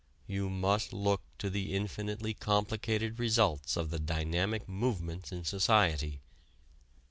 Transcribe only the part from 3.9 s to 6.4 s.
the dynamic movements in society.